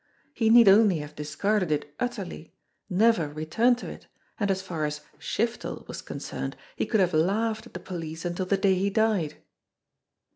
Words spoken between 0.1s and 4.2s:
He need only have discarded it utterly, never returned to it,